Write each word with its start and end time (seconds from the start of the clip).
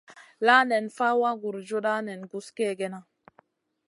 La 0.47 0.55
nen 0.69 0.87
fawa 0.95 1.29
gurjuda 1.43 1.93
nen 2.07 2.21
guss 2.31 2.49
kegena. 2.57 2.99